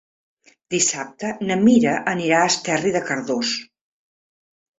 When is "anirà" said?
2.15-2.41